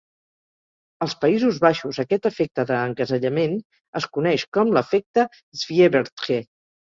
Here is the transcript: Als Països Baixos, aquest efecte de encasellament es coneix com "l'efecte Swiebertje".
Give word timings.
Als 1.05 1.15
Països 1.25 1.59
Baixos, 1.65 1.99
aquest 2.03 2.25
efecte 2.29 2.65
de 2.69 2.79
encasellament 2.87 3.53
es 4.01 4.09
coneix 4.17 4.47
com 4.59 4.73
"l'efecte 4.79 5.27
Swiebertje". 5.61 6.41